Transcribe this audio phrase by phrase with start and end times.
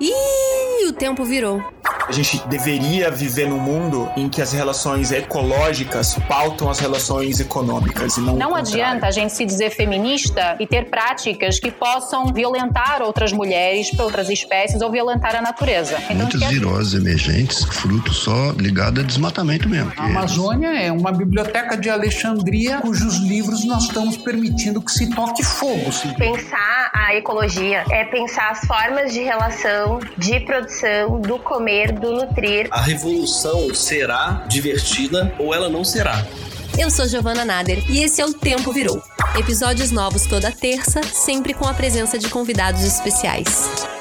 [0.00, 1.62] Ih, o tempo virou.
[2.08, 8.16] A gente deveria viver num mundo em que as relações ecológicas pautam as relações econômicas
[8.16, 13.02] e não Não adianta a gente se dizer feminista e ter práticas que possam violentar
[13.02, 15.98] outras mulheres, outras espécies ou violentar a natureza.
[16.04, 16.48] Então, Muitas quer...
[16.48, 19.92] viroses emergentes, fruto só ligado a desmatamento mesmo.
[19.98, 25.42] A Amazônia é uma biblioteca de Alexandria cujos livros nós estamos permitindo que se toque
[25.44, 25.92] fogo.
[25.92, 26.14] Sim.
[26.14, 32.68] Pensar a ecologia é pensar as formas de relação, de produção, do comer, do nutrir.
[32.70, 36.24] A revolução será divertida ou ela não será.
[36.78, 39.02] Eu sou Giovana Nader e esse é o Tempo Virou.
[39.38, 43.97] Episódios novos toda terça, sempre com a presença de convidados especiais.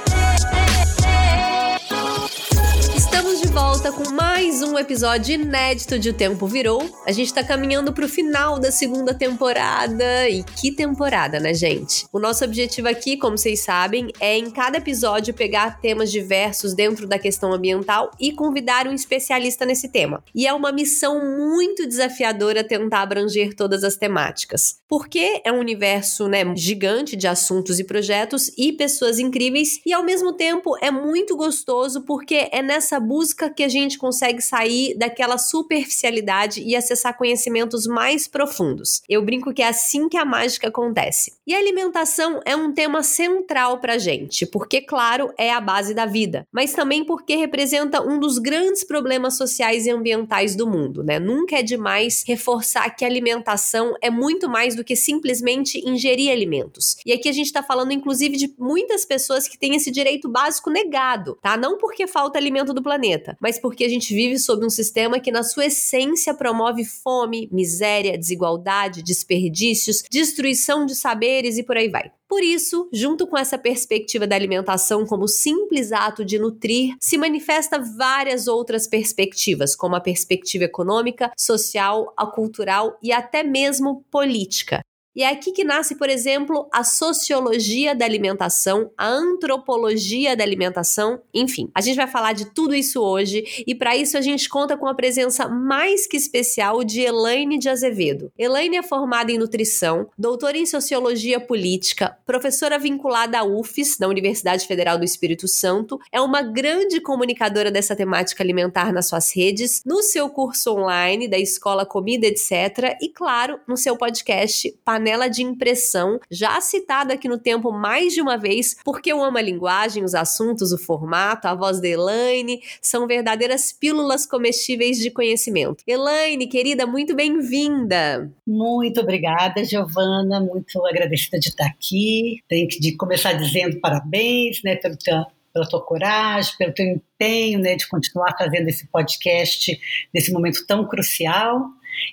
[3.88, 6.84] Volta com mais um episódio inédito de O Tempo Virou.
[7.06, 10.30] A gente tá caminhando pro final da segunda temporada.
[10.30, 12.06] E que temporada, né, gente?
[12.12, 17.08] O nosso objetivo aqui, como vocês sabem, é em cada episódio pegar temas diversos dentro
[17.08, 20.24] da questão ambiental e convidar um especialista nesse tema.
[20.34, 24.80] E é uma missão muito desafiadora tentar abranger todas as temáticas.
[24.88, 30.04] Porque é um universo, né, gigante de assuntos e projetos e pessoas incríveis e ao
[30.04, 35.38] mesmo tempo é muito gostoso porque é nessa busca que a gente consegue sair daquela
[35.38, 39.02] superficialidade e acessar conhecimentos mais profundos.
[39.10, 41.34] Eu brinco que é assim que a mágica acontece.
[41.46, 46.06] E a alimentação é um tema central pra gente, porque, claro, é a base da
[46.06, 51.20] vida, mas também porque representa um dos grandes problemas sociais e ambientais do mundo, né?
[51.20, 56.96] Nunca é demais reforçar que a alimentação é muito mais do que simplesmente ingerir alimentos.
[57.06, 60.70] E aqui a gente tá falando, inclusive, de muitas pessoas que têm esse direito básico
[60.70, 61.58] negado, tá?
[61.58, 65.32] Não porque falta alimento do planeta, mas porque a gente vive sob um sistema que,
[65.32, 72.12] na sua essência, promove fome, miséria, desigualdade, desperdícios, destruição de saberes e por aí vai.
[72.28, 77.80] Por isso, junto com essa perspectiva da alimentação como simples ato de nutrir, se manifesta
[77.80, 84.82] várias outras perspectivas, como a perspectiva econômica, social, cultural e até mesmo política.
[85.18, 91.20] E é aqui que nasce, por exemplo, a sociologia da alimentação, a antropologia da alimentação,
[91.34, 91.72] enfim.
[91.74, 94.86] A gente vai falar de tudo isso hoje e para isso a gente conta com
[94.86, 98.32] a presença mais que especial de Elaine de Azevedo.
[98.38, 104.68] Elaine é formada em nutrição, doutora em sociologia política, professora vinculada à UFES, da Universidade
[104.68, 110.04] Federal do Espírito Santo, é uma grande comunicadora dessa temática alimentar nas suas redes, no
[110.04, 112.96] seu curso online da Escola Comida, etc.
[113.02, 118.14] E, claro, no seu podcast Panela panela de impressão, já citada aqui no tempo mais
[118.14, 121.88] de uma vez, porque eu amo a linguagem, os assuntos, o formato, a voz da
[121.88, 125.82] Elaine, são verdadeiras pílulas comestíveis de conhecimento.
[125.88, 128.30] Elaine, querida, muito bem-vinda!
[128.46, 132.44] Muito obrigada, Giovana, muito agradecida de estar aqui.
[132.50, 137.76] Tenho que começar dizendo parabéns, né, pelo teu pela tua coragem, pelo teu empenho né,
[137.76, 139.80] de continuar fazendo esse podcast
[140.14, 141.66] nesse momento tão crucial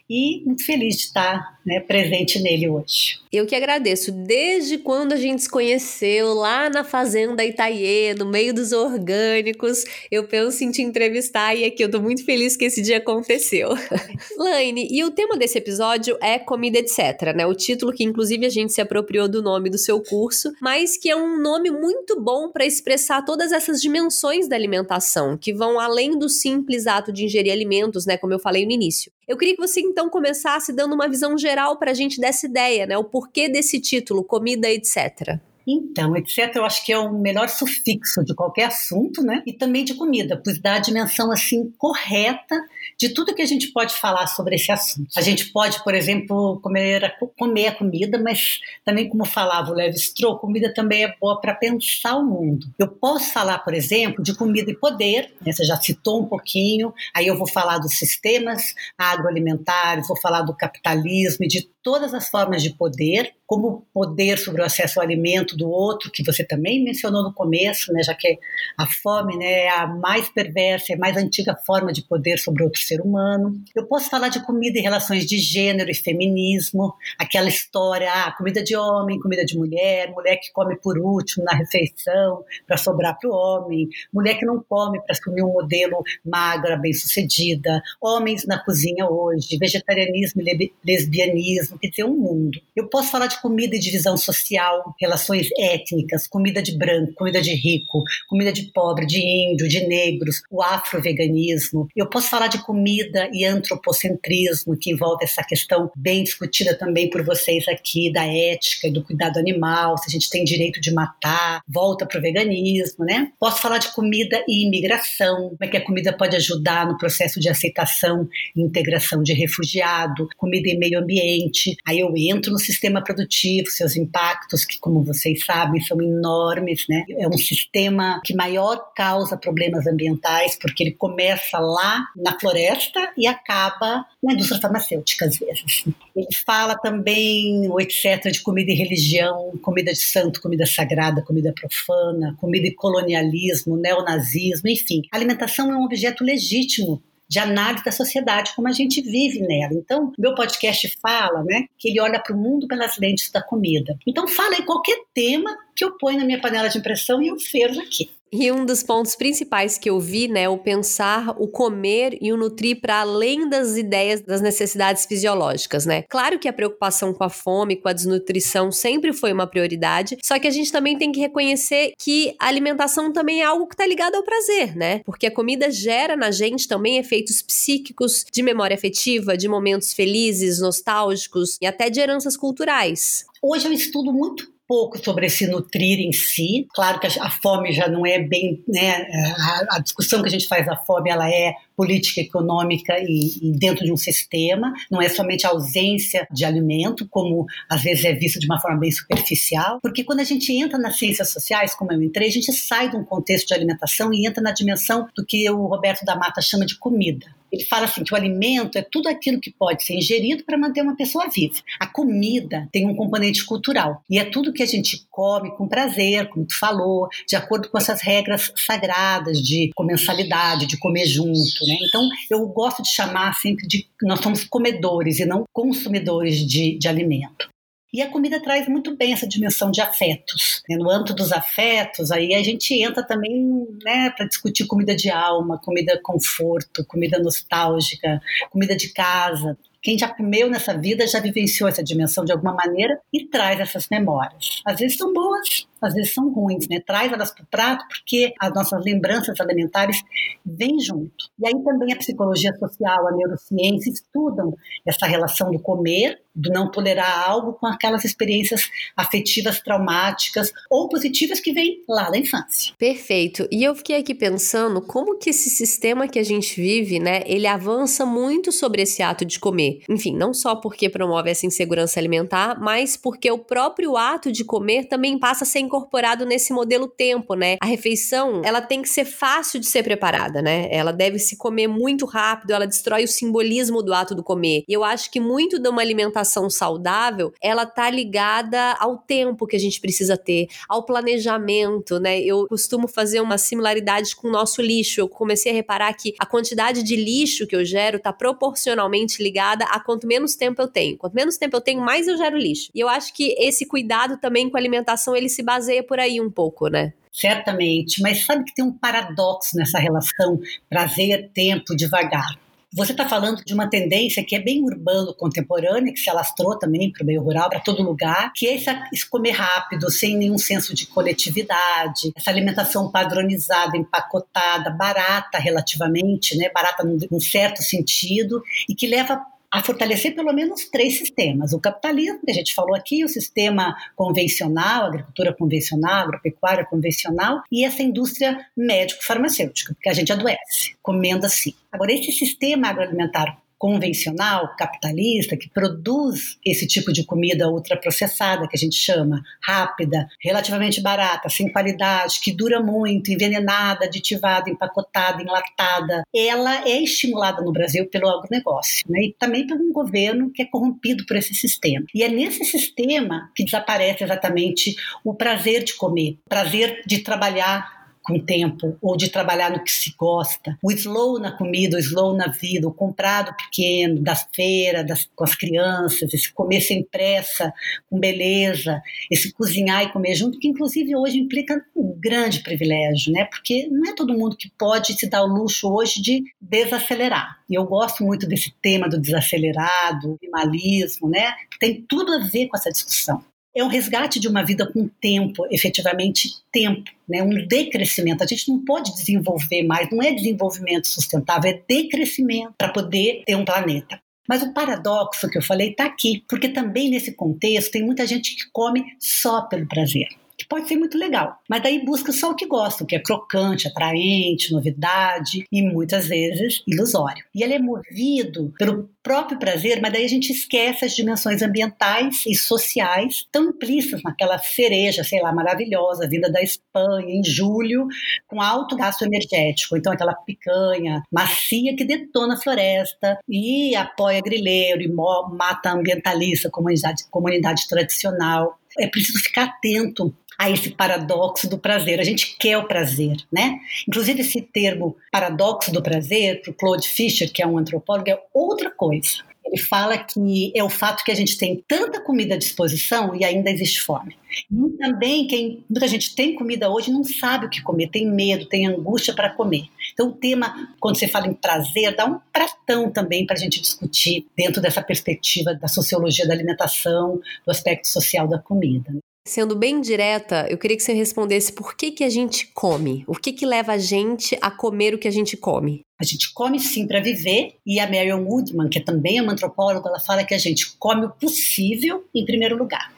[0.09, 3.19] e muito feliz de estar né, presente nele hoje.
[3.32, 4.12] Eu que agradeço.
[4.12, 10.25] Desde quando a gente se conheceu lá na Fazenda Itaiê, no meio dos orgânicos, eu
[10.28, 13.70] penso em te entrevistar e aqui eu tô muito feliz que esse dia aconteceu.
[14.38, 17.44] Laine, e o tema desse episódio é comida etc, né?
[17.47, 21.10] O título que inclusive a gente se apropriou do nome do seu curso, mas que
[21.10, 26.16] é um nome muito bom para expressar todas essas dimensões da alimentação, que vão além
[26.16, 29.10] do simples ato de ingerir alimentos, né, como eu falei no início.
[29.26, 32.87] Eu queria que você então começasse dando uma visão geral para a gente dessa ideia,
[32.87, 32.97] né?
[32.97, 35.38] O porquê desse título, comida, etc.
[35.66, 39.42] Então, etc., eu acho que é o melhor sufixo de qualquer assunto, né?
[39.47, 42.60] E também de comida, pois dá a dimensão assim correta
[42.98, 45.08] de tudo que a gente pode falar sobre esse assunto.
[45.16, 49.75] A gente pode, por exemplo, comer a, comer a comida, mas também, como falava o
[49.75, 52.66] Levi Strauss, comida também é boa para pensar o mundo.
[52.78, 55.52] Eu posso falar, por exemplo, de comida e poder, né?
[55.52, 60.54] você já citou um pouquinho, aí eu vou falar dos sistemas agroalimentares, vou falar do
[60.54, 65.55] capitalismo e de todas as formas de poder, como poder sobre o acesso ao alimento
[65.55, 68.38] do outro, que você também mencionou no começo, né, já que
[68.79, 72.64] a fome né, é a mais perversa, é a mais antiga forma de poder sobre
[72.64, 73.55] outro ser humano.
[73.76, 78.62] Eu posso falar de comida e relações de gênero e feminismo, aquela história, ah, comida
[78.62, 83.29] de homem, comida de mulher, mulher que come por último na refeição para sobrar para
[83.29, 89.06] o homem, mulher que não come para assumir um modelo magra, bem-sucedida, homens na cozinha
[89.06, 92.61] hoje, vegetarianismo e lesbianismo, quer dizer um mundo.
[92.75, 97.55] Eu posso falar de comida e divisão social, relações étnicas, comida de branco, comida de
[97.55, 101.88] rico, comida de pobre, de índio, de negros, o afroveganismo.
[101.94, 107.25] Eu posso falar de comida e antropocentrismo, que envolve essa questão bem discutida também por
[107.25, 111.62] vocês aqui da ética e do cuidado animal, se a gente tem direito de matar,
[111.69, 113.32] volta para o veganismo, né?
[113.38, 117.41] Posso falar de comida e imigração, como é que a comida pode ajudar no processo
[117.41, 121.63] de aceitação e integração de refugiado, comida e meio ambiente.
[121.87, 127.05] Aí eu entro no sistema produtivo, seus impactos, que como vocês sabem, são enormes, né?
[127.11, 133.26] É um sistema que maior causa problemas ambientais, porque ele começa lá na floresta e
[133.26, 135.84] acaba na indústria farmacêutica, às vezes.
[136.14, 142.37] Ele fala também, etc., de comida e religião, comida de santo, comida sagrada, comida profana,
[142.40, 145.02] comida e colonialismo, neonazismo, enfim.
[145.12, 149.75] A alimentação é um objeto legítimo de análise da sociedade como a gente vive nela.
[149.75, 153.97] Então, meu podcast fala, né, que ele olha para o mundo pelas lentes da comida.
[154.06, 157.38] Então, fala aí qualquer tema que eu ponho na minha panela de impressão e eu
[157.38, 158.11] fervo aqui.
[158.36, 162.36] E um dos pontos principais que eu vi, né, o pensar, o comer e o
[162.36, 166.02] nutrir para além das ideias das necessidades fisiológicas, né?
[166.08, 170.36] Claro que a preocupação com a fome, com a desnutrição sempre foi uma prioridade, só
[170.36, 173.86] que a gente também tem que reconhecer que a alimentação também é algo que está
[173.86, 175.00] ligado ao prazer, né?
[175.04, 180.58] Porque a comida gera na gente também efeitos psíquicos, de memória afetiva, de momentos felizes,
[180.58, 183.26] nostálgicos e até de heranças culturais.
[183.40, 186.66] Hoje eu estudo muito pouco sobre esse nutrir em si.
[186.75, 189.06] Claro que a, fome já não é bem, né,
[189.38, 193.52] a, a, discussão que a gente faz da fome, ela é política econômica e, e,
[193.58, 198.12] dentro de um sistema, não é somente a ausência de alimento, como às vezes é
[198.12, 201.93] visto de uma forma bem superficial, porque quando a gente entra nas ciências sociais, como
[201.93, 205.25] eu entrei, a gente sai de um contexto de alimentação e entra na dimensão do
[205.25, 207.26] que o Roberto da Mata chama de comida.
[207.55, 210.83] Ele fala assim que o alimento é tudo aquilo que pode ser ingerido para manter
[210.83, 211.55] uma pessoa viva.
[211.79, 216.29] A comida tem um componente cultural e é tudo que a gente come com prazer,
[216.29, 221.77] como tu falou, de acordo com essas regras sagradas de comensalidade, de comer junto, né?
[221.89, 226.89] Então eu gosto de chamar sempre de nós somos comedores e não consumidores de, de
[226.89, 227.54] alimento.
[227.94, 230.64] E a comida traz muito bem essa dimensão de afetos.
[230.69, 230.76] Né?
[230.76, 235.61] No âmbito dos afetos, aí a gente entra também né, para discutir comida de alma,
[235.62, 238.20] comida conforto, comida nostálgica,
[238.50, 239.56] comida de casa.
[239.81, 243.87] Quem já comeu nessa vida já vivenciou essa dimensão de alguma maneira e traz essas
[243.88, 244.61] memórias.
[244.67, 246.81] Às vezes são boas, às vezes são ruins, né?
[246.81, 249.96] Traz elas para o prato porque as nossas lembranças alimentares
[250.44, 251.31] vêm junto.
[251.38, 254.54] E aí também a psicologia social, a neurociência estudam
[254.86, 261.38] essa relação do comer, do não tolerar algo com aquelas experiências afetivas traumáticas ou positivas
[261.38, 262.75] que vêm lá da infância.
[262.76, 263.46] Perfeito.
[263.50, 267.46] E eu fiquei aqui pensando como que esse sistema que a gente vive, né, ele
[267.46, 269.82] avança muito sobre esse ato de comer.
[269.88, 274.86] Enfim, não só porque promove essa insegurança alimentar, mas porque o próprio ato de comer
[274.86, 277.56] também passa a ser incorporado nesse modelo tempo, né?
[277.61, 280.69] A refeição, ela tem que ser fácil de ser preparada, né?
[280.71, 284.62] Ela deve se comer muito rápido, ela destrói o simbolismo do ato do comer.
[284.69, 289.56] E eu acho que muito de uma alimentação saudável, ela tá ligada ao tempo que
[289.56, 292.20] a gente precisa ter, ao planejamento, né?
[292.20, 295.00] Eu costumo fazer uma similaridade com o nosso lixo.
[295.00, 299.65] Eu comecei a reparar que a quantidade de lixo que eu gero tá proporcionalmente ligada
[299.65, 300.97] a quanto menos tempo eu tenho.
[300.97, 302.70] Quanto menos tempo eu tenho, mais eu gero lixo.
[302.73, 305.99] E eu acho que esse cuidado também com a alimentação, ele se baseia baseia por
[305.99, 306.93] aí um pouco, né?
[307.11, 310.38] Certamente, mas sabe que tem um paradoxo nessa relação
[310.69, 312.38] prazer, tempo, devagar.
[312.76, 316.90] Você está falando de uma tendência que é bem urbano contemporânea, que se alastrou também
[316.90, 320.75] para o meio rural, para todo lugar, que é esse comer rápido, sem nenhum senso
[320.75, 326.50] de coletividade, essa alimentação padronizada, empacotada, barata relativamente, né?
[326.53, 329.24] barata num certo sentido, e que leva
[329.55, 333.77] a fortalecer pelo menos três sistemas: o capitalismo, que a gente falou aqui, o sistema
[333.94, 341.55] convencional, agricultura convencional, agropecuária convencional, e essa indústria médico-farmacêutica, que a gente adoece, comendo assim.
[341.70, 348.59] Agora, esse sistema agroalimentar convencional, capitalista, que produz esse tipo de comida ultraprocessada, que a
[348.59, 356.69] gente chama, rápida, relativamente barata, sem qualidade, que dura muito, envenenada, aditivada, empacotada, enlatada, ela
[356.69, 359.05] é estimulada no Brasil pelo agronegócio, né?
[359.05, 361.87] e também por um governo que é corrompido por esse sistema.
[361.94, 368.20] E é nesse sistema que desaparece exatamente o prazer de comer, prazer de trabalhar com
[368.20, 370.56] tempo ou de trabalhar no que se gosta.
[370.63, 375.25] O slow na comida, o slow na vida, o comprado pequeno, das feiras, das, com
[375.25, 377.53] as crianças, esse comer sem pressa,
[377.89, 383.25] com beleza, esse cozinhar e comer junto, que inclusive hoje implica um grande privilégio, né?
[383.25, 387.39] Porque não é todo mundo que pode se dar o luxo hoje de desacelerar.
[387.49, 391.32] E eu gosto muito desse tema do desacelerado, minimalismo, né?
[391.58, 393.25] Tem tudo a ver com essa discussão
[393.56, 397.23] é um resgate de uma vida com tempo, efetivamente tempo, né?
[397.23, 398.23] um decrescimento.
[398.23, 403.37] A gente não pode desenvolver mais, não é desenvolvimento sustentável, é decrescimento para poder ter
[403.37, 404.01] um planeta.
[404.29, 408.34] Mas o paradoxo que eu falei está aqui, porque também nesse contexto tem muita gente
[408.34, 410.08] que come só pelo prazer
[410.44, 411.39] que pode ser muito legal.
[411.48, 416.06] Mas daí busca só o que gosta, o que é crocante, atraente, novidade e muitas
[416.06, 417.24] vezes ilusório.
[417.34, 422.24] E ele é movido pelo próprio prazer, mas daí a gente esquece as dimensões ambientais
[422.27, 427.86] e sociais tão implícitas naquela cereja, sei lá, maravilhosa, vinda da Espanha em julho,
[428.27, 429.77] com alto gasto energético.
[429.77, 437.05] Então aquela picanha macia que detona a floresta e apoia grileiro e mata ambientalista, comunidade,
[437.10, 438.58] comunidade tradicional.
[438.79, 442.00] É preciso ficar atento a esse paradoxo do prazer.
[442.00, 443.58] A gente quer o prazer, né?
[443.88, 448.20] Inclusive esse termo paradoxo do prazer, para o Claude Fischer, que é um antropólogo, é
[448.32, 449.22] outra coisa.
[449.44, 453.24] Ele fala que é o fato que a gente tem tanta comida à disposição e
[453.24, 454.17] ainda existe fome.
[454.50, 458.46] E também quem muita gente tem comida hoje não sabe o que comer, tem medo,
[458.46, 459.67] tem angústia para comer.
[459.93, 463.60] Então o tema, quando você fala em prazer, dá um pratão também para a gente
[463.60, 468.93] discutir dentro dessa perspectiva da sociologia da alimentação, do aspecto social da comida.
[469.26, 473.04] Sendo bem direta, eu queria que você respondesse por que, que a gente come?
[473.06, 475.81] O que, que leva a gente a comer o que a gente come?
[475.98, 479.88] A gente come sim para viver, e a Marion Woodman, que é também uma antropóloga,
[479.88, 482.93] ela fala que a gente come o possível em primeiro lugar,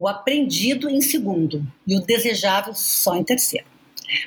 [0.00, 3.66] o aprendido em segundo e o desejável só em terceiro.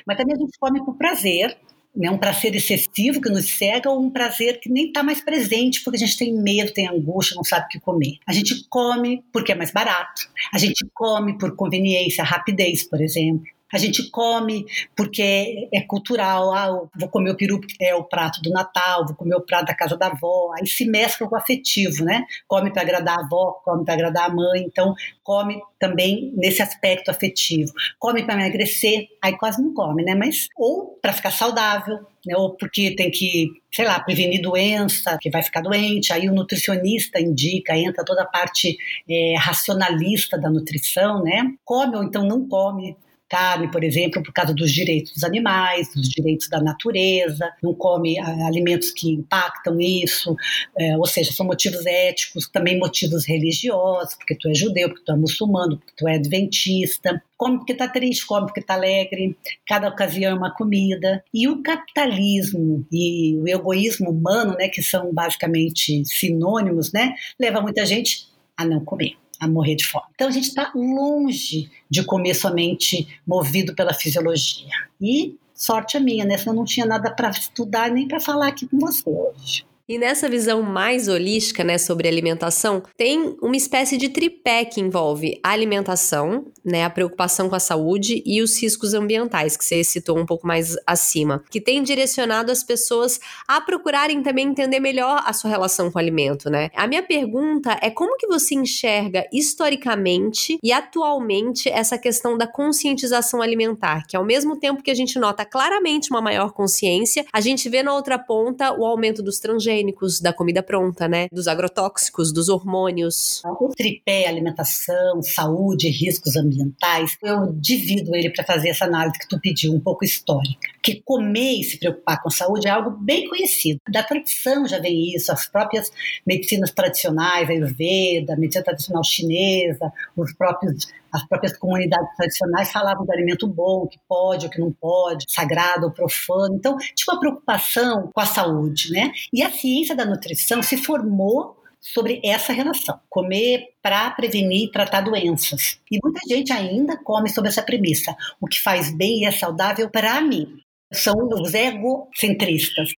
[0.06, 1.58] Mas também a gente come por prazer,
[1.94, 5.82] né, um prazer excessivo que nos cega ou um prazer que nem está mais presente
[5.82, 8.18] porque a gente tem medo, tem angústia, não sabe o que comer.
[8.26, 10.28] A gente come porque é mais barato.
[10.52, 13.44] A gente come por conveniência, rapidez, por exemplo.
[13.72, 16.52] A gente come porque é cultural.
[16.54, 19.66] Ah, vou comer o peru porque é o prato do Natal, vou comer o prato
[19.66, 20.52] da casa da avó.
[20.54, 22.24] Aí se mescla com o afetivo, né?
[22.46, 24.62] Come para agradar a avó, come para agradar a mãe.
[24.62, 27.72] Então, come também nesse aspecto afetivo.
[27.98, 30.14] Come para emagrecer, aí quase não come, né?
[30.14, 32.36] Mas ou para ficar saudável, né?
[32.36, 36.12] ou porque tem que, sei lá, prevenir doença, que vai ficar doente.
[36.12, 38.76] Aí o nutricionista indica, entra toda a parte
[39.08, 41.52] é, racionalista da nutrição, né?
[41.64, 42.96] Come ou então não come
[43.32, 48.18] carne, por exemplo, por causa dos direitos dos animais, dos direitos da natureza, não come
[48.18, 50.36] ah, alimentos que impactam isso,
[50.78, 55.12] é, ou seja, são motivos éticos, também motivos religiosos, porque tu é judeu, porque tu
[55.12, 59.34] é muçulmano, porque tu é adventista, come porque está triste, come porque está alegre,
[59.66, 61.24] cada ocasião é uma comida.
[61.32, 67.86] E o capitalismo e o egoísmo humano, né, que são basicamente sinônimos, né, leva muita
[67.86, 68.26] gente
[68.58, 70.04] a não comer a morrer de fome.
[70.14, 74.70] Então a gente está longe de comer somente movido pela fisiologia.
[75.00, 76.38] E sorte a minha, né?
[76.38, 79.66] Senão não tinha nada para estudar nem para falar aqui com você hoje.
[79.92, 85.38] E nessa visão mais holística, né, sobre alimentação, tem uma espécie de tripé que envolve
[85.44, 90.18] a alimentação, né, a preocupação com a saúde e os riscos ambientais, que você citou
[90.18, 95.32] um pouco mais acima, que tem direcionado as pessoas a procurarem também entender melhor a
[95.34, 96.70] sua relação com o alimento, né?
[96.74, 103.42] A minha pergunta é como que você enxerga historicamente e atualmente essa questão da conscientização
[103.42, 107.68] alimentar, que ao mesmo tempo que a gente nota claramente uma maior consciência, a gente
[107.68, 111.26] vê na outra ponta o aumento dos transgênicos transgênicos da comida pronta, né?
[111.32, 113.42] Dos agrotóxicos, dos hormônios.
[113.44, 119.40] O tripé alimentação, saúde, riscos ambientais, eu divido ele para fazer essa análise que tu
[119.40, 120.68] pediu, um pouco histórica.
[120.82, 123.80] Que comer e se preocupar com saúde é algo bem conhecido.
[123.90, 125.90] Da tradição já vem isso, as próprias
[126.26, 133.04] medicinas tradicionais, a Ayurveda, a medicina tradicional chinesa, os próprios as próprias comunidades tradicionais falavam
[133.04, 136.54] do alimento bom, que pode, o que não pode, sagrado ou profano.
[136.56, 139.12] Então, tinha uma preocupação com a saúde, né?
[139.32, 145.00] E a ciência da nutrição se formou sobre essa relação, comer para prevenir e tratar
[145.00, 145.80] doenças.
[145.90, 149.90] E muita gente ainda come sob essa premissa, o que faz bem e é saudável
[149.90, 150.46] para mim.
[150.92, 152.92] São os egocentristas.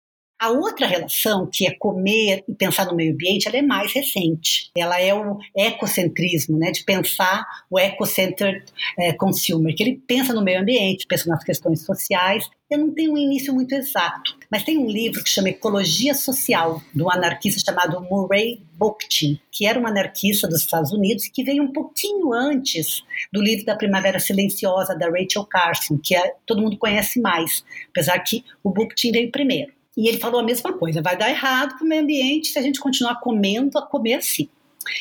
[0.45, 4.71] A outra relação, que é comer e pensar no meio ambiente, ela é mais recente.
[4.77, 8.63] Ela é o ecocentrismo, né, de pensar o eco-centered
[8.99, 12.47] é, consumer, que ele pensa no meio ambiente, pensa nas questões sociais.
[12.71, 16.83] Eu não tenho um início muito exato, mas tem um livro que chama Ecologia Social,
[16.95, 21.63] de um anarquista chamado Murray Bookchin, que era um anarquista dos Estados Unidos que veio
[21.63, 26.77] um pouquinho antes do livro da Primavera Silenciosa, da Rachel Carson, que é, todo mundo
[26.77, 29.73] conhece mais, apesar que o Bookchin veio primeiro.
[29.97, 32.63] E ele falou a mesma coisa: vai dar errado para o meio ambiente se a
[32.63, 34.49] gente continuar comendo a comer assim.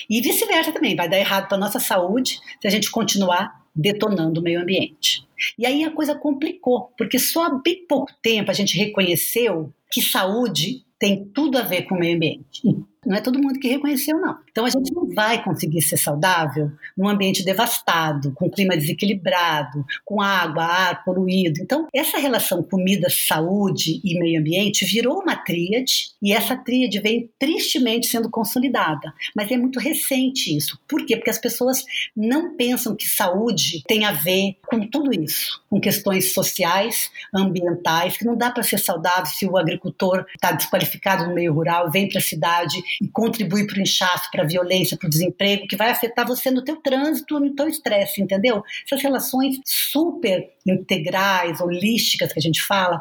[0.09, 4.39] E vice-versa também, vai dar errado para a nossa saúde se a gente continuar detonando
[4.39, 5.25] o meio ambiente.
[5.57, 10.01] E aí a coisa complicou, porque só há bem pouco tempo a gente reconheceu que
[10.01, 12.61] saúde tem tudo a ver com o meio ambiente.
[13.05, 14.37] Não é todo mundo que reconheceu, não.
[14.49, 20.21] Então a gente não vai conseguir ser saudável num ambiente devastado, com clima desequilibrado, com
[20.21, 21.61] água, ar poluído.
[21.61, 27.29] Então, essa relação comida, saúde e meio ambiente virou uma tríade e essa tríade vem
[27.37, 29.13] tristemente sendo consolidada.
[29.35, 30.79] Mas é muito recente isso.
[30.87, 31.15] Por quê?
[31.15, 31.83] Porque as pessoas
[32.15, 38.25] não pensam que saúde tem a ver com tudo isso, com questões sociais, ambientais, que
[38.25, 42.19] não dá para ser saudável se o agricultor está desqualificado no meio rural, vem para
[42.19, 45.89] a cidade e contribui para o inchaço, para a violência, para o desemprego, que vai
[45.89, 48.63] afetar você no teu trânsito, no teu estresse, entendeu?
[48.85, 52.99] Essas relações super integrais, holísticas que a gente fala,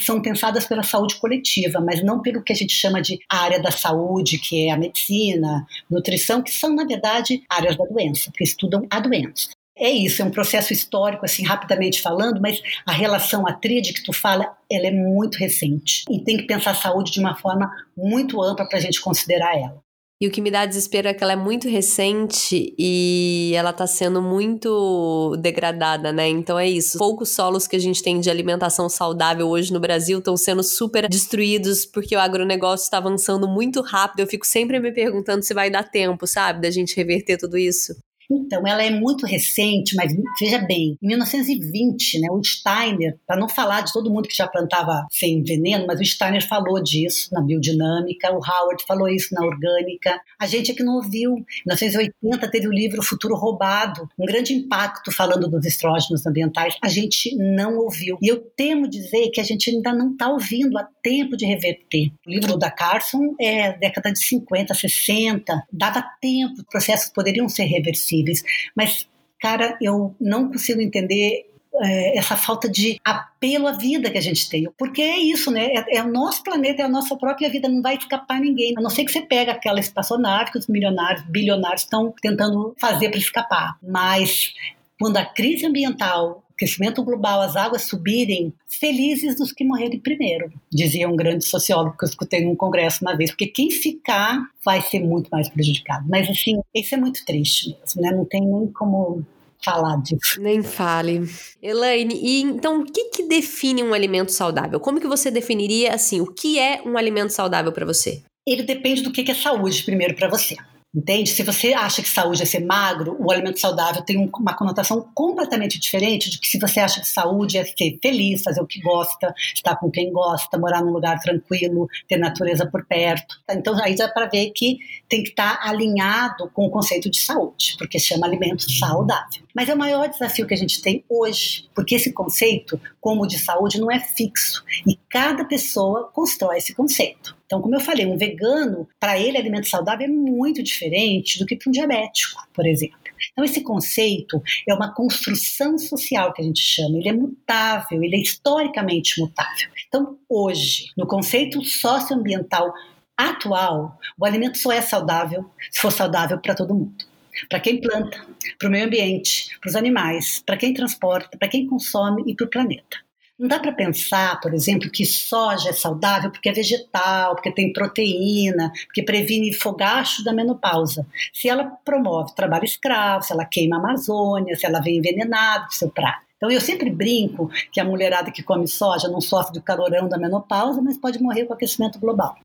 [0.00, 3.70] são pensadas pela saúde coletiva, mas não pelo que a gente chama de área da
[3.70, 8.86] saúde, que é a medicina, nutrição, que são, na verdade, áreas da doença, que estudam
[8.90, 9.50] a doença.
[9.76, 14.12] É isso, é um processo histórico, assim, rapidamente falando, mas a relação, tríade que tu
[14.12, 16.04] fala, ela é muito recente.
[16.08, 19.56] E tem que pensar a saúde de uma forma muito ampla para a gente considerar
[19.56, 19.82] ela.
[20.20, 23.86] E o que me dá desespero é que ela é muito recente e ela tá
[23.86, 26.28] sendo muito degradada, né?
[26.28, 26.96] Então é isso.
[26.96, 31.08] Poucos solos que a gente tem de alimentação saudável hoje no Brasil estão sendo super
[31.08, 34.20] destruídos porque o agronegócio está avançando muito rápido.
[34.20, 37.94] Eu fico sempre me perguntando se vai dar tempo, sabe, da gente reverter tudo isso.
[38.30, 43.48] Então, ela é muito recente, mas veja bem, em 1920, né, o Steiner, para não
[43.48, 47.42] falar de todo mundo que já plantava sem veneno, mas o Steiner falou disso na
[47.42, 50.20] biodinâmica, o Howard falou isso na orgânica.
[50.38, 51.36] A gente é que não ouviu.
[51.36, 56.76] Em 1980 teve o livro Futuro Roubado, um grande impacto falando dos estrógenos ambientais.
[56.82, 58.18] A gente não ouviu.
[58.22, 62.10] E eu temo dizer que a gente ainda não está ouvindo a tempo de reverter.
[62.26, 68.13] O livro da Carson é década de 50, 60, dava tempo, processos poderiam ser reversíveis
[68.14, 68.42] possíveis.
[68.76, 69.08] Mas,
[69.40, 71.46] cara, eu não consigo entender
[71.82, 74.68] é, essa falta de apelo à vida que a gente tem.
[74.78, 75.66] Porque é isso, né?
[75.74, 78.74] É, é, o nosso planeta, é a nossa própria vida, não vai escapar ninguém.
[78.76, 83.08] A não ser que você pega aquela espaçonave que os milionários, bilionários estão tentando fazer
[83.08, 83.76] para escapar.
[83.82, 84.52] Mas
[85.00, 91.08] quando a crise ambiental aquecimento global, as águas subirem, felizes dos que morrerem primeiro, dizia
[91.08, 95.00] um grande sociólogo que eu escutei num congresso uma vez, porque quem ficar vai ser
[95.00, 96.06] muito mais prejudicado.
[96.08, 98.10] Mas assim, isso é muito triste mesmo, né?
[98.10, 99.24] Não tem nem como
[99.64, 100.40] falar disso.
[100.40, 101.22] Nem fale.
[101.62, 104.78] Elaine, e então o que, que define um alimento saudável?
[104.78, 108.22] Como que você definiria assim, o que é um alimento saudável para você?
[108.46, 110.56] Ele depende do que é saúde primeiro para você.
[110.94, 111.28] Entende?
[111.30, 115.78] Se você acha que saúde é ser magro, o alimento saudável tem uma conotação completamente
[115.80, 119.34] diferente de que se você acha que saúde é ser feliz, fazer o que gosta,
[119.52, 123.34] estar com quem gosta, morar num lugar tranquilo, ter natureza por perto.
[123.50, 124.78] Então aí dá para ver que
[125.08, 129.43] tem que estar alinhado com o conceito de saúde, porque se chama alimento saudável.
[129.54, 133.38] Mas é o maior desafio que a gente tem hoje, porque esse conceito, como de
[133.38, 137.36] saúde, não é fixo e cada pessoa constrói esse conceito.
[137.46, 141.56] Então, como eu falei, um vegano, para ele, alimento saudável é muito diferente do que
[141.56, 142.98] para um diabético, por exemplo.
[143.32, 148.16] Então, esse conceito é uma construção social que a gente chama, ele é mutável, ele
[148.16, 149.68] é historicamente mutável.
[149.86, 152.72] Então, hoje, no conceito socioambiental
[153.16, 157.13] atual, o alimento só é saudável se for saudável para todo mundo.
[157.48, 158.24] Para quem planta,
[158.58, 162.46] para o meio ambiente, para os animais, para quem transporta, para quem consome e para
[162.46, 162.98] o planeta.
[163.36, 167.72] Não dá para pensar, por exemplo, que soja é saudável porque é vegetal, porque tem
[167.72, 171.04] proteína, porque previne fogacho da menopausa.
[171.32, 175.74] Se ela promove trabalho escravo, se ela queima a Amazônia, se ela vem envenenada do
[175.74, 176.24] seu prato.
[176.36, 180.16] Então eu sempre brinco que a mulherada que come soja não sofre do calorão da
[180.16, 182.36] menopausa, mas pode morrer com aquecimento global.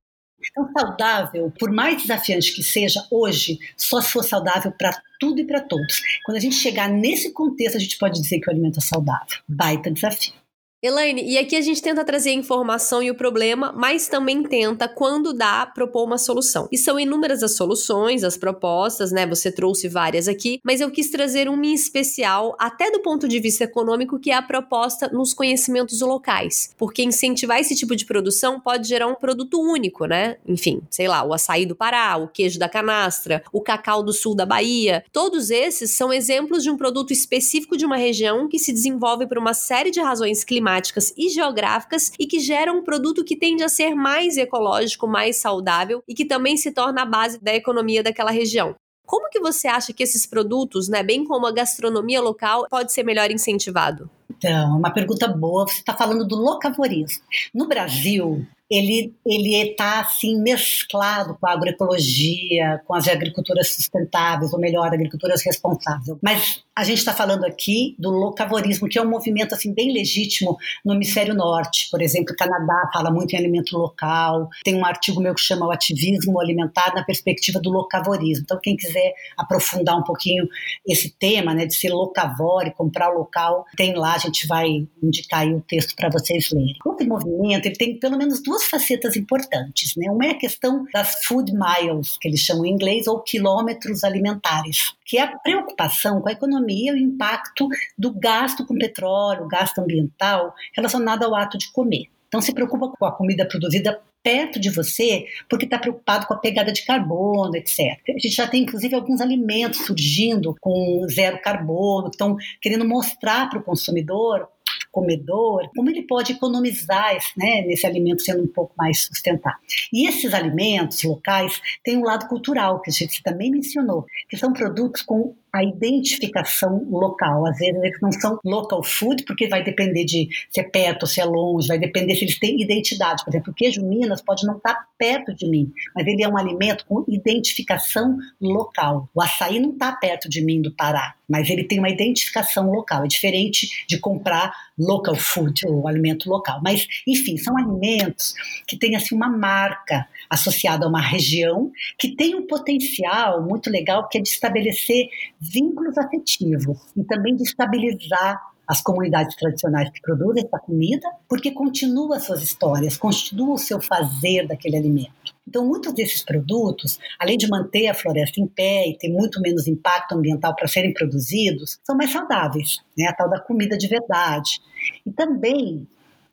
[0.52, 5.45] Então, saudável, por mais desafiante que seja, hoje, só se for saudável para tudo e
[5.45, 6.02] para todos.
[6.25, 9.39] Quando a gente chegar nesse contexto, a gente pode dizer que o alimento é saudável.
[9.47, 10.34] Baita desafio.
[10.82, 14.88] Elaine, e aqui a gente tenta trazer a informação e o problema, mas também tenta,
[14.88, 16.70] quando dá, propor uma solução.
[16.72, 19.28] E são inúmeras as soluções, as propostas, né?
[19.28, 23.42] Você trouxe várias aqui, mas eu quis trazer uma em especial, até do ponto de
[23.42, 26.74] vista econômico, que é a proposta nos conhecimentos locais.
[26.78, 30.38] Porque incentivar esse tipo de produção pode gerar um produto único, né?
[30.48, 34.34] Enfim, sei lá, o açaí do Pará, o queijo da canastra, o cacau do sul
[34.34, 35.04] da Bahia.
[35.12, 39.38] Todos esses são exemplos de um produto específico de uma região que se desenvolve por
[39.38, 43.64] uma série de razões climáticas climáticas e geográficas e que geram um produto que tende
[43.64, 48.04] a ser mais ecológico, mais saudável e que também se torna a base da economia
[48.04, 48.76] daquela região.
[49.06, 53.04] Como que você acha que esses produtos, né, bem como a gastronomia local, pode ser
[53.04, 54.08] melhor incentivado?
[54.30, 55.68] Então, é uma pergunta boa.
[55.68, 57.24] Você está falando do locavorismo.
[57.54, 64.60] No Brasil, ele ele está assim mesclado com a agroecologia, com as agriculturas sustentáveis, ou
[64.60, 66.18] melhor, agriculturas responsáveis.
[66.22, 70.58] Mas a gente está falando aqui do locavorismo, que é um movimento assim bem legítimo
[70.86, 71.90] no hemisfério norte.
[71.92, 74.48] Por exemplo, o Canadá fala muito em alimento local.
[74.64, 78.44] Tem um artigo meu que chama o ativismo alimentar na perspectiva do locavorismo.
[78.44, 80.48] Então, quem quiser aprofundar um pouquinho
[80.88, 84.14] esse tema, né, de ser locavore, comprar local, tem lá.
[84.16, 86.76] A gente vai indicar o texto para vocês lerem.
[86.96, 90.10] Esse movimento ele tem pelo menos duas facetas importantes, né?
[90.12, 94.93] Uma é a questão das food miles, que eles chamam em inglês, ou quilômetros alimentares,
[95.06, 97.67] que é a preocupação com a economia economia o impacto
[97.98, 102.06] do gasto com petróleo, gasto ambiental relacionado ao ato de comer.
[102.28, 106.38] Então se preocupa com a comida produzida perto de você porque está preocupado com a
[106.38, 107.98] pegada de carbono, etc.
[108.08, 113.50] A gente já tem, inclusive, alguns alimentos surgindo com zero carbono, que estão querendo mostrar
[113.50, 114.48] para o consumidor
[114.91, 119.60] comedor, como ele pode economizar né, nesse alimento sendo um pouco mais sustentável.
[119.93, 124.54] E esses alimentos locais têm um lado cultural, que a gente também mencionou, que são
[124.54, 127.46] produtos com a identificação local.
[127.48, 131.08] Às vezes eles não são local food, porque vai depender de se é perto ou
[131.08, 133.24] se é longe, vai depender se eles têm identidade.
[133.24, 136.38] Por exemplo, o queijo Minas pode não estar perto de mim, mas ele é um
[136.38, 139.10] alimento com identificação local.
[139.14, 143.04] O açaí não está perto de mim do Pará, mas ele tem uma identificação local.
[143.04, 146.62] É diferente de comprar local food, o alimento local.
[146.64, 148.34] Mas, enfim, são alimentos
[148.66, 154.08] que têm assim uma marca associada a uma região que tem um potencial muito legal
[154.08, 160.45] que é de estabelecer vínculos afetivos e também de estabilizar as comunidades tradicionais que produzem
[160.45, 165.34] essa comida, porque continua suas histórias, continua o seu fazer daquele alimento.
[165.47, 169.67] Então, muitos desses produtos, além de manter a floresta em pé e ter muito menos
[169.67, 173.08] impacto ambiental para serem produzidos, são mais saudáveis, né?
[173.08, 174.62] a tal da comida de verdade.
[175.04, 175.88] E também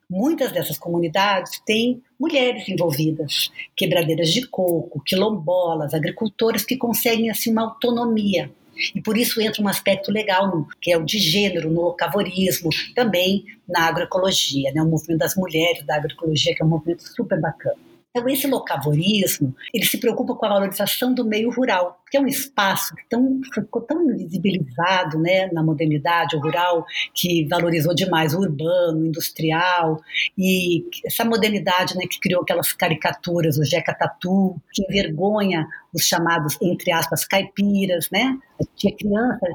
[0.09, 7.63] Muitas dessas comunidades têm mulheres envolvidas, quebradeiras de coco, quilombolas, agricultores que conseguem assim uma
[7.63, 8.49] autonomia.
[8.95, 13.45] E por isso entra um aspecto legal, que é o de gênero, no locavorismo, também
[13.67, 14.81] na agroecologia, né?
[14.81, 17.77] o movimento das mulheres da agroecologia, que é um movimento super bacana.
[18.09, 22.27] Então, esse locavorismo, ele se preocupa com a valorização do meio rural, que é um
[22.27, 29.01] espaço que tão, ficou tão invisibilizado né, na modernidade, rural, que valorizou demais o urbano,
[29.01, 30.01] o industrial,
[30.37, 36.57] e essa modernidade né, que criou aquelas caricaturas, o Jeca Tatu, que envergonha os chamados,
[36.61, 38.37] entre aspas, caipiras, né?
[38.75, 39.47] Tinha criança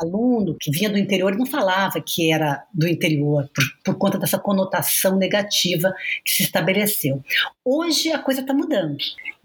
[0.00, 4.18] aluno que vinha do interior e não falava que era do interior, por, por conta
[4.18, 5.94] dessa conotação negativa
[6.24, 7.22] que se estabeleceu.
[7.64, 8.96] Hoje a coisa está mudando.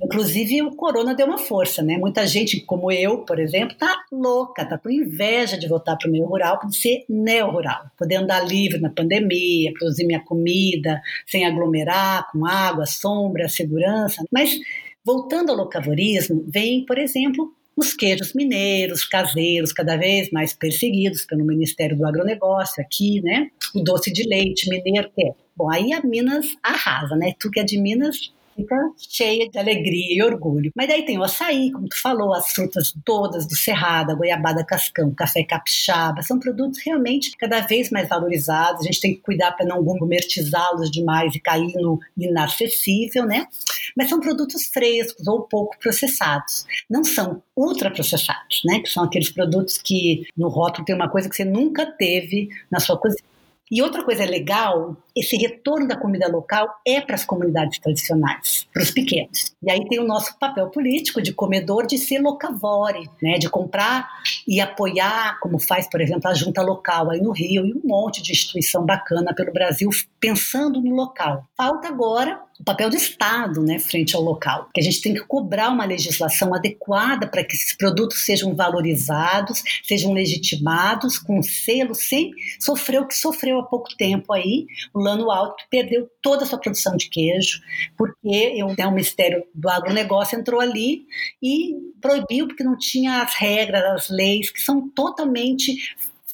[0.02, 1.98] Inclusive o corona deu uma força, né?
[2.04, 6.12] Muita gente, como eu, por exemplo, tá louca, tá com inveja de voltar para o
[6.12, 12.30] meio rural, de ser neo-rural, poder andar livre na pandemia, produzir minha comida sem aglomerar,
[12.30, 14.22] com água, sombra, segurança.
[14.30, 14.60] Mas
[15.06, 21.46] voltando ao locavorismo, vem, por exemplo, os queijos mineiros, caseiros, cada vez mais perseguidos pelo
[21.46, 23.50] Ministério do Agronegócio aqui, né?
[23.74, 25.32] O doce de leite mineiro, que é.
[25.56, 27.34] Bom, aí a Minas arrasa, né?
[27.40, 30.72] Tu que é de Minas, fica cheia de alegria e orgulho.
[30.76, 34.64] Mas daí tem o açaí, como tu falou, as frutas todas do cerrado, a goiabada
[34.64, 38.82] cascão, café capixaba, são produtos realmente cada vez mais valorizados.
[38.82, 43.48] A gente tem que cuidar para não gourmetizá-los demais e cair no inacessível, né?
[43.96, 46.66] Mas são produtos frescos ou pouco processados.
[46.90, 48.80] Não são ultraprocessados, né?
[48.80, 52.80] Que são aqueles produtos que no rótulo tem uma coisa que você nunca teve na
[52.80, 53.33] sua cozinha.
[53.74, 58.84] E outra coisa legal, esse retorno da comida local é para as comunidades tradicionais, para
[58.84, 59.56] os pequenos.
[59.64, 64.08] E aí tem o nosso papel político de comedor de ser locavore, né, de comprar
[64.48, 68.22] e apoiar, como faz, por exemplo, a junta local aí no Rio e um monte
[68.22, 71.44] de instituição bacana pelo Brasil pensando no local.
[71.58, 75.22] Falta agora o papel do Estado né, frente ao local, que a gente tem que
[75.22, 82.32] cobrar uma legislação adequada para que esses produtos sejam valorizados, sejam legitimados, com selo, sem
[82.60, 86.60] sofrer o que sofreu há pouco tempo aí, o Lano Alto perdeu toda a sua
[86.60, 87.60] produção de queijo,
[87.98, 91.06] porque o Ministério do Agronegócio entrou ali
[91.42, 95.76] e proibiu, porque não tinha as regras, as leis, que são totalmente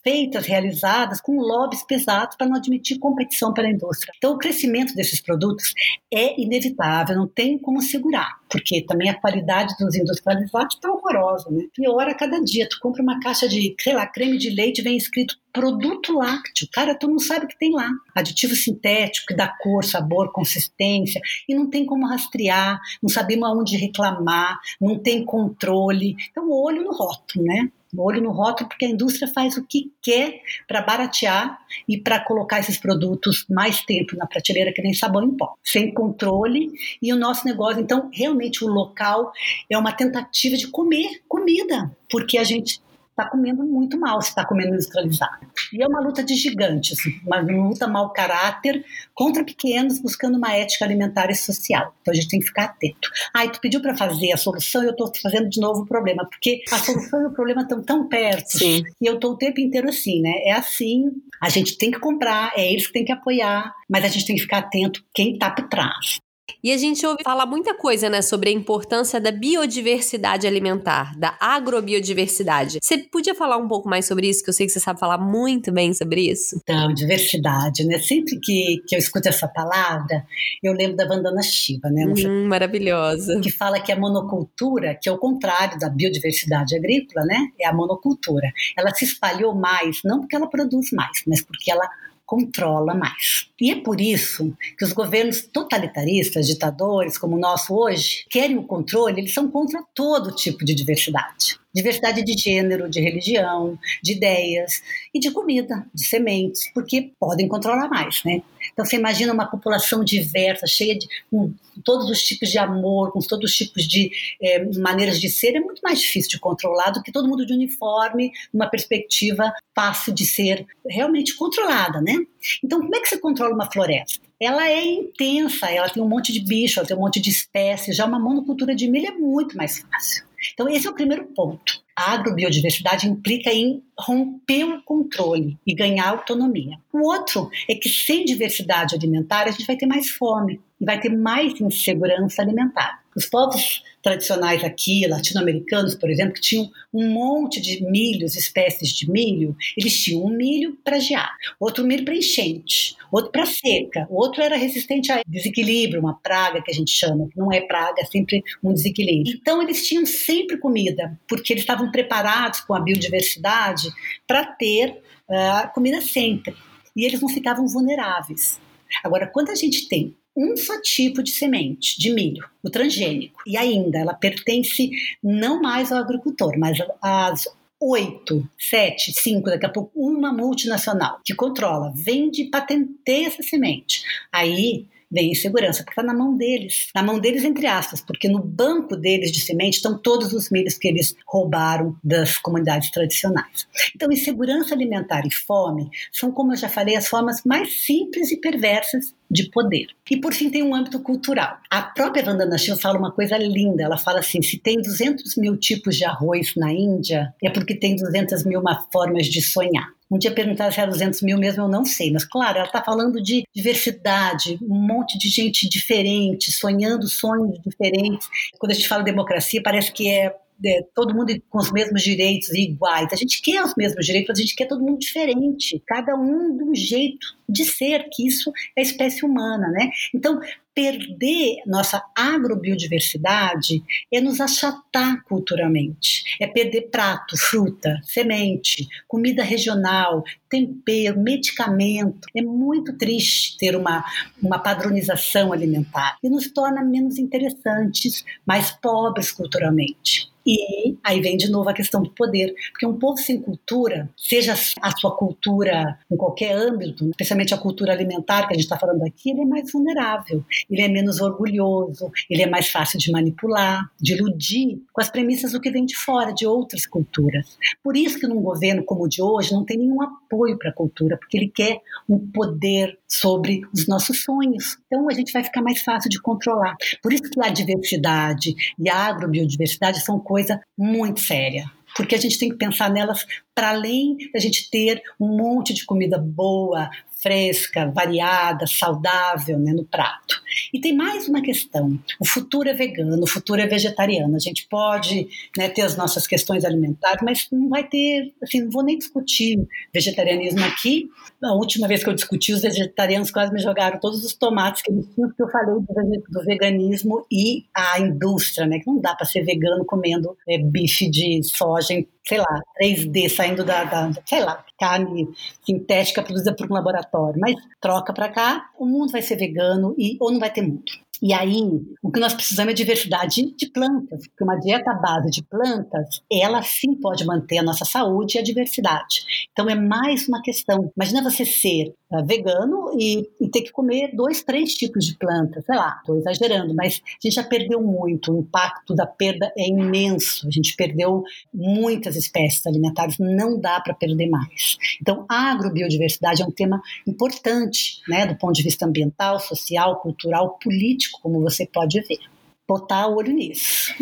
[0.03, 4.13] feitas, realizadas com lobbies pesados para não admitir competição pela indústria.
[4.17, 5.73] Então, o crescimento desses produtos
[6.11, 11.65] é inevitável, não tem como segurar, porque também a qualidade dos industrializados está horrorosa, né?
[11.73, 12.67] Piora a cada dia.
[12.69, 16.67] Tu compra uma caixa de, sei lá, creme de leite, vem escrito produto lácteo.
[16.71, 17.89] Cara, tu não sabe o que tem lá.
[18.15, 23.77] Aditivo sintético que dá cor, sabor, consistência, e não tem como rastrear, não sabemos aonde
[23.77, 26.15] reclamar, não tem controle.
[26.31, 27.71] Então, olho no rótulo, né?
[27.97, 32.59] Olho no rótulo, porque a indústria faz o que quer para baratear e para colocar
[32.59, 36.71] esses produtos mais tempo na prateleira, que nem sabão em pó, sem controle.
[37.01, 39.31] E o nosso negócio, então, realmente o local
[39.69, 42.81] é uma tentativa de comer comida, porque a gente
[43.19, 45.45] está comendo muito mal se está comendo industrializado.
[45.73, 50.85] E é uma luta de gigantes, uma luta mau caráter contra pequenos, buscando uma ética
[50.85, 51.93] alimentar e social.
[52.01, 53.09] Então a gente tem que ficar atento.
[53.33, 55.85] Ah, e tu pediu para fazer a solução e eu estou fazendo de novo o
[55.85, 58.57] problema, porque a solução e o problema estão tão perto.
[58.57, 58.83] Sim.
[59.01, 60.33] E eu estou o tempo inteiro assim, né?
[60.45, 64.07] É assim, a gente tem que comprar, é eles que tem que apoiar, mas a
[64.07, 66.19] gente tem que ficar atento quem está por trás.
[66.63, 71.35] E a gente ouve falar muita coisa, né, sobre a importância da biodiversidade alimentar, da
[71.39, 72.79] agrobiodiversidade.
[72.81, 75.17] Você podia falar um pouco mais sobre isso, que eu sei que você sabe falar
[75.17, 76.59] muito bem sobre isso?
[76.61, 77.99] Então, diversidade, né?
[77.99, 80.25] Sempre que, que eu escuto essa palavra,
[80.63, 82.05] eu lembro da Vandana Shiva, né?
[82.05, 83.39] Hum, maravilhosa.
[83.39, 87.47] Que fala que a monocultura, que é o contrário da biodiversidade agrícola, né?
[87.59, 88.51] É a monocultura.
[88.77, 91.87] Ela se espalhou mais, não porque ela produz mais, mas porque ela
[92.29, 93.49] controla mais.
[93.59, 98.63] E é por isso que os governos totalitaristas, ditadores como o nosso hoje, querem o
[98.63, 101.58] controle, eles são contra todo tipo de diversidade.
[101.73, 104.81] Diversidade de gênero, de religião, de ideias
[105.13, 108.41] e de comida, de sementes, porque podem controlar mais, né?
[108.73, 111.53] Então você imagina uma população diversa, cheia de com
[111.83, 115.59] todos os tipos de amor, com todos os tipos de é, maneiras de ser, é
[115.59, 120.25] muito mais difícil de controlar do que todo mundo de uniforme, numa perspectiva fácil de
[120.25, 122.15] ser realmente controlada, né?
[122.63, 124.29] Então como é que você controla uma floresta?
[124.39, 127.95] ela é intensa, ela tem um monte de bicho, ela tem um monte de espécies.
[127.95, 130.28] Já uma monocultura de milho é muito mais fácil.
[130.53, 131.81] Então, esse é o primeiro ponto.
[131.95, 136.77] A agrobiodiversidade implica em romper o controle e ganhar autonomia.
[136.93, 140.99] O outro é que sem diversidade alimentar a gente vai ter mais fome e vai
[140.99, 143.03] ter mais insegurança alimentar.
[143.19, 149.11] Os povos tradicionais aqui, latino-americanos, por exemplo, que tinham um monte de milhos, espécies de
[149.11, 151.29] milho, eles tinham um milho para gear,
[151.59, 156.71] outro milho para enchente, outro para seca, outro era resistente a desequilíbrio, uma praga que
[156.71, 159.37] a gente chama, que não é praga, é sempre um desequilíbrio.
[159.37, 163.89] Então eles tinham sempre comida, porque eles estavam preparados com a biodiversidade
[164.25, 166.55] para ter uh, comida sempre.
[166.95, 168.61] E eles não ficavam vulneráveis.
[169.03, 173.41] Agora, quando a gente tem um só tipo de semente de milho, o transgênico.
[173.45, 174.89] E ainda ela pertence
[175.21, 177.43] não mais ao agricultor, mas às
[177.77, 184.03] oito, sete, cinco, daqui a pouco uma multinacional que controla, vende e patenteia essa semente.
[184.31, 186.87] Aí vem insegurança, porque está na mão deles.
[186.93, 190.77] Na mão deles, entre aspas, porque no banco deles de semente estão todos os milhos
[190.77, 193.67] que eles roubaram das comunidades tradicionais.
[193.95, 198.37] Então, insegurança alimentar e fome são, como eu já falei, as formas mais simples e
[198.37, 199.87] perversas de poder.
[200.09, 201.57] E por fim tem um âmbito cultural.
[201.69, 203.83] A própria Vandana Shiva fala uma coisa linda.
[203.83, 207.95] Ela fala assim: se tem 200 mil tipos de arroz na Índia, é porque tem
[207.95, 209.87] 200 mil formas de sonhar.
[210.11, 212.11] Um dia perguntaram se era 200 mil mesmo, eu não sei.
[212.11, 218.27] Mas, claro, ela está falando de diversidade, um monte de gente diferente, sonhando sonhos diferentes.
[218.57, 222.49] Quando a gente fala democracia, parece que é é, todo mundo com os mesmos direitos
[222.49, 223.09] iguais.
[223.11, 226.63] A gente quer os mesmos direitos, a gente quer todo mundo diferente, cada um de
[226.63, 229.89] um jeito de ser, que isso é espécie humana, né?
[230.13, 230.39] Então,
[230.73, 241.19] perder nossa agrobiodiversidade é nos achatar culturalmente, é perder prato, fruta, semente, comida regional, tempero,
[241.19, 242.27] medicamento.
[242.33, 244.05] É muito triste ter uma,
[244.41, 250.29] uma padronização alimentar e nos torna menos interessantes, mais pobres culturalmente.
[250.45, 254.53] E aí vem de novo a questão do poder, porque um povo sem cultura, seja
[254.81, 259.03] a sua cultura em qualquer âmbito, especialmente a cultura alimentar que a gente está falando
[259.03, 263.89] aqui, ele é mais vulnerável, ele é menos orgulhoso, ele é mais fácil de manipular,
[263.99, 267.57] de iludir com as premissas do que vem de fora, de outras culturas.
[267.83, 270.73] Por isso que num governo como o de hoje não tem nenhum apoio para a
[270.73, 274.77] cultura, porque ele quer um poder sobre os nossos sonhos.
[274.85, 276.75] Então a gente vai ficar mais fácil de controlar.
[277.01, 282.37] Por isso que a diversidade e a agrobiodiversidade são coisa muito séria porque a gente
[282.37, 286.89] tem que pensar nelas para além da gente ter um monte de comida boa,
[287.21, 290.35] fresca, variada, saudável né, no prato.
[290.73, 294.35] E tem mais uma questão: o futuro é vegano, o futuro é vegetariano.
[294.35, 295.27] A gente pode
[295.57, 299.59] né, ter as nossas questões alimentares, mas não vai ter, assim, não vou nem discutir
[299.93, 301.09] vegetarianismo aqui.
[301.43, 304.91] A última vez que eu discuti, os vegetarianos quase me jogaram todos os tomates que
[304.91, 308.79] eles tinham, porque eu falei do, veganismo e a indústria, né?
[308.79, 313.27] Que não dá para ser vegano comendo é, bife de soja em sei lá, 3D
[313.27, 315.27] saindo da, da, sei lá, carne
[315.65, 320.17] sintética produzida por um laboratório, mas troca para cá, o mundo vai ser vegano e
[320.19, 320.83] ou não vai ter mundo.
[321.21, 321.61] E aí,
[322.01, 326.21] o que nós precisamos é diversidade de plantas, porque uma dieta à base de plantas,
[326.31, 329.25] ela sim pode manter a nossa saúde e a diversidade.
[329.51, 330.91] Então, é mais uma questão.
[330.95, 331.93] Imagina você ser
[332.25, 335.63] vegano e, e, ter que comer dois, três tipos de plantas.
[335.65, 338.33] Sei lá, estou exagerando, mas a gente já perdeu muito.
[338.33, 340.47] O impacto da perda é imenso.
[340.47, 344.77] A gente perdeu muitas espécies alimentares, não dá para perder mais.
[344.99, 350.57] Então, a agrobiodiversidade é um tema importante, né, do ponto de vista ambiental, social, cultural,
[350.61, 352.19] político como você pode ver.
[352.67, 353.93] Botar o olho nisso.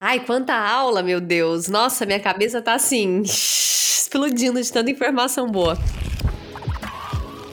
[0.00, 1.68] Ai, quanta aula, meu Deus.
[1.68, 5.78] Nossa, minha cabeça tá assim, explodindo de tanta informação boa.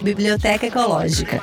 [0.02, 1.40] Biblioteca Ecológica.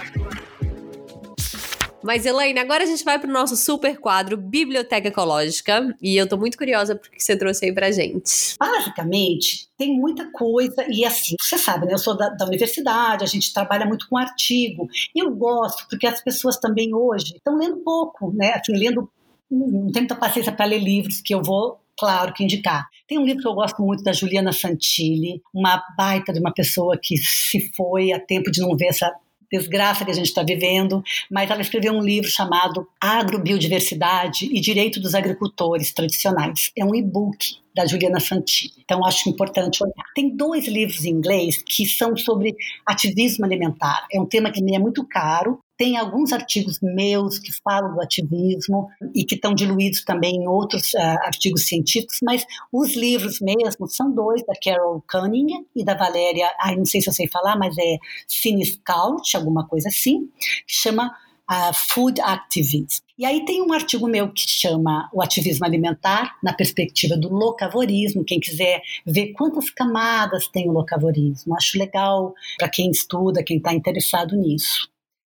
[2.02, 5.94] Mas, Elaine, agora a gente vai pro nosso super quadro Biblioteca Ecológica.
[6.02, 8.56] E eu tô muito curiosa porque você trouxe aí pra gente.
[8.58, 10.84] Basicamente, tem muita coisa.
[10.88, 11.92] E assim, você sabe, né?
[11.92, 14.88] Eu sou da, da universidade, a gente trabalha muito com artigo.
[15.14, 18.54] E eu gosto, porque as pessoas também hoje estão lendo pouco, né?
[18.54, 19.08] Assim, lendo.
[19.50, 22.86] Não tem muita paciência para ler livros que eu vou claro que indicar.
[23.06, 26.98] Tem um livro que eu gosto muito da Juliana Santilli, uma baita de uma pessoa
[27.02, 29.12] que se foi a tempo de não ver essa
[29.50, 35.00] desgraça que a gente está vivendo, mas ela escreveu um livro chamado Agrobiodiversidade e Direito
[35.00, 36.70] dos Agricultores Tradicionais.
[36.76, 38.74] É um e-book da Juliana Santilli.
[38.84, 40.04] Então, acho importante olhar.
[40.14, 42.54] Tem dois livros em inglês que são sobre
[42.86, 44.06] ativismo alimentar.
[44.12, 45.60] É um tema que me é muito caro.
[45.78, 50.92] Tem alguns artigos meus que falam do ativismo e que estão diluídos também em outros
[50.94, 56.52] uh, artigos científicos, mas os livros mesmo são dois, da Carol Cunningham e da Valéria,
[56.60, 60.28] ai, não sei se eu sei falar, mas é Siniscout, alguma coisa assim,
[60.66, 61.16] que chama
[61.48, 63.04] uh, Food Activism.
[63.16, 68.24] E aí tem um artigo meu que chama O Ativismo Alimentar, na perspectiva do locavorismo.
[68.24, 73.72] Quem quiser ver quantas camadas tem o locavorismo, acho legal para quem estuda, quem está
[73.72, 74.88] interessado nisso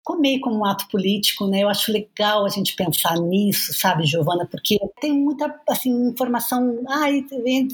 [0.08, 1.62] comer como um ato político, né?
[1.62, 4.48] Eu acho legal a gente pensar nisso, sabe, Giovana?
[4.50, 7.22] Porque tem muita, assim, informação, ai,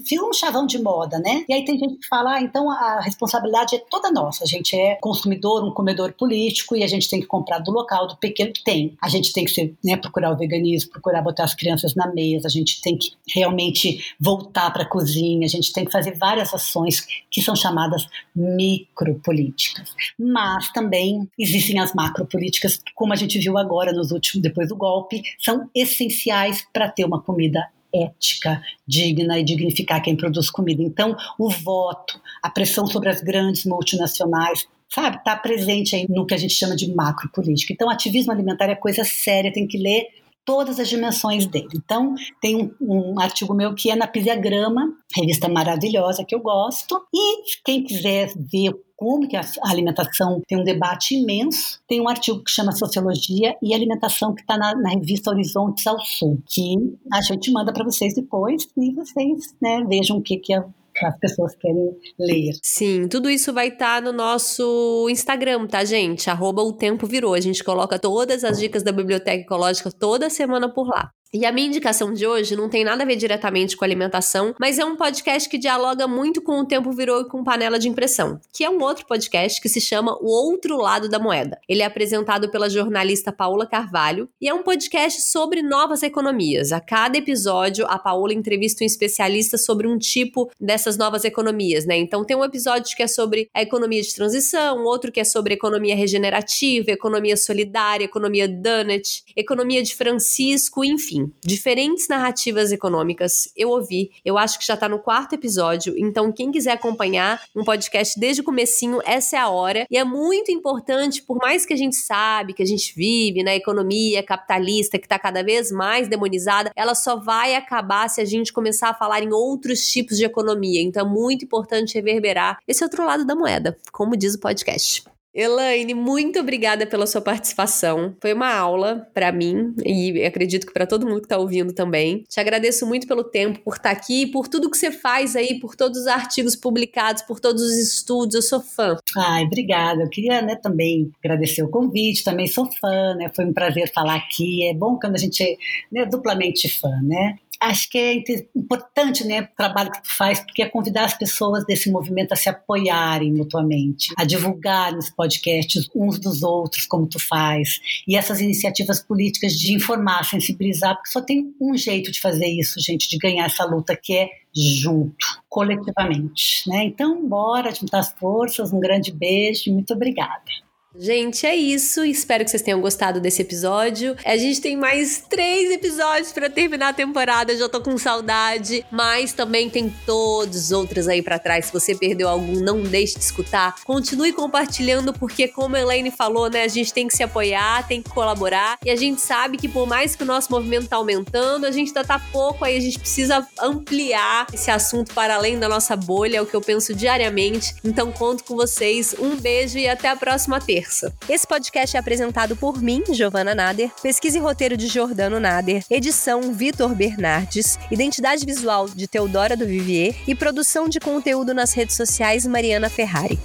[0.04, 1.44] viu um chavão de moda, né?
[1.48, 4.42] E aí tem gente que fala, ah, então a responsabilidade é toda nossa.
[4.42, 8.08] A gente é consumidor, um comedor político e a gente tem que comprar do local,
[8.08, 8.96] do pequeno que tem.
[9.00, 12.48] A gente tem que ser, né, procurar o veganismo, procurar botar as crianças na mesa,
[12.48, 16.52] a gente tem que realmente voltar para a cozinha, a gente tem que fazer várias
[16.52, 19.94] ações que são chamadas micropolíticas.
[20.18, 24.76] Mas também existem as macro políticas, como a gente viu agora nos últimos, depois do
[24.76, 30.82] golpe, são essenciais para ter uma comida ética, digna e dignificar quem produz comida.
[30.82, 36.34] Então, o voto, a pressão sobre as grandes multinacionais, sabe, está presente aí no que
[36.34, 37.72] a gente chama de macropolítica.
[37.72, 40.08] Então, ativismo alimentar é coisa séria, tem que ler
[40.44, 41.68] todas as dimensões dele.
[41.74, 47.00] Então, tem um, um, artigo meu que é na Pisiagrama, revista maravilhosa que eu gosto,
[47.12, 51.80] e quem quiser ver como que a alimentação tem um debate imenso.
[51.88, 55.98] Tem um artigo que chama Sociologia e Alimentação que está na, na, revista Horizontes ao
[56.00, 56.76] Sul, que
[57.12, 60.64] a gente manda para vocês depois e vocês né, vejam o que, que a
[61.02, 62.52] as pessoas querem ler.
[62.62, 66.30] Sim, tudo isso vai estar tá no nosso Instagram, tá, gente?
[66.30, 67.34] Arroba o tempo virou.
[67.34, 71.10] A gente coloca todas as dicas da Biblioteca Ecológica toda semana por lá.
[71.34, 74.78] E a minha indicação de hoje não tem nada a ver diretamente com alimentação, mas
[74.78, 78.40] é um podcast que dialoga muito com o Tempo Virou e com Panela de Impressão,
[78.52, 81.58] que é um outro podcast que se chama O Outro Lado da Moeda.
[81.68, 86.70] Ele é apresentado pela jornalista Paula Carvalho e é um podcast sobre novas economias.
[86.70, 91.96] A cada episódio, a Paula entrevista um especialista sobre um tipo dessas novas economias, né?
[91.96, 95.54] Então tem um episódio que é sobre a economia de transição, outro que é sobre
[95.54, 103.50] economia regenerativa, economia solidária, economia Dunnett, economia de Francisco, enfim diferentes narrativas econômicas.
[103.56, 107.64] Eu ouvi, eu acho que já tá no quarto episódio, então quem quiser acompanhar um
[107.64, 109.86] podcast desde o comecinho, essa é a hora.
[109.90, 113.54] E é muito importante, por mais que a gente sabe que a gente vive na
[113.54, 118.52] economia capitalista que tá cada vez mais demonizada, ela só vai acabar se a gente
[118.52, 120.82] começar a falar em outros tipos de economia.
[120.82, 125.13] Então é muito importante reverberar esse outro lado da moeda, como diz o podcast.
[125.34, 128.14] Elaine, muito obrigada pela sua participação.
[128.20, 132.22] Foi uma aula para mim e acredito que para todo mundo que tá ouvindo também.
[132.28, 135.58] Te agradeço muito pelo tempo, por estar tá aqui, por tudo que você faz aí,
[135.58, 138.36] por todos os artigos publicados, por todos os estudos.
[138.36, 138.96] Eu sou fã.
[139.16, 140.02] Ai, obrigada.
[140.02, 143.28] Eu queria né, também agradecer o convite, também sou fã, né?
[143.34, 144.68] Foi um prazer falar aqui.
[144.68, 145.56] É bom quando a gente é
[145.90, 147.36] né, duplamente fã, né?
[147.68, 148.14] Acho que é
[148.54, 152.36] importante, né, o trabalho que tu faz, porque é convidar as pessoas desse movimento a
[152.36, 158.40] se apoiarem mutuamente, a divulgar nos podcasts uns dos outros, como tu faz, e essas
[158.40, 163.18] iniciativas políticas de informar, sensibilizar, porque só tem um jeito de fazer isso, gente, de
[163.18, 166.84] ganhar essa luta, que é junto, coletivamente, né?
[166.84, 170.63] Então, bora juntar as forças, um grande beijo muito obrigada.
[170.96, 172.04] Gente, é isso.
[172.04, 174.16] Espero que vocês tenham gostado desse episódio.
[174.24, 177.56] A gente tem mais três episódios para terminar a temporada.
[177.56, 178.86] Já tô com saudade.
[178.92, 181.66] Mas também tem todos os outros aí para trás.
[181.66, 183.74] Se você perdeu algum, não deixe de escutar.
[183.84, 186.62] Continue compartilhando, porque, como a Elaine falou, né?
[186.62, 188.78] A gente tem que se apoiar, tem que colaborar.
[188.84, 191.88] E a gente sabe que, por mais que o nosso movimento tá aumentando, a gente
[191.88, 192.76] ainda tá pouco aí.
[192.76, 196.36] A gente precisa ampliar esse assunto para além da nossa bolha.
[196.36, 197.74] É o que eu penso diariamente.
[197.82, 199.12] Então, conto com vocês.
[199.18, 201.12] Um beijo e até a próxima terça terça.
[201.28, 206.52] Esse podcast é apresentado por mim, Giovana Nader, pesquisa e roteiro de Jordano Nader, edição
[206.52, 212.46] Vitor Bernardes, identidade visual de Teodora do Vivier e produção de conteúdo nas redes sociais
[212.46, 213.38] Mariana Ferrari.